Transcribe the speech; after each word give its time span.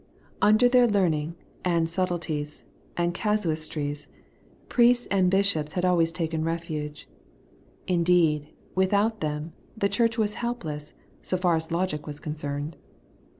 Under 0.41 0.67
their 0.67 0.87
learning, 0.87 1.35
and 1.63 1.87
subtleties, 1.87 2.65
and 2.97 3.13
casuistries, 3.13 4.07
priests 4.67 5.05
and 5.11 5.29
bishops 5.29 5.73
had 5.73 5.85
always 5.85 6.11
taken 6.11 6.43
refuge. 6.43 7.07
Indeed, 7.85 8.47
without 8.73 9.19
them, 9.21 9.53
the 9.77 9.89
Church 9.89 10.17
was 10.17 10.33
helpless, 10.41 10.95
so 11.21 11.37
far 11.37 11.55
as 11.55 11.71
logic 11.71 12.07
was 12.07 12.19
concerned. 12.19 12.77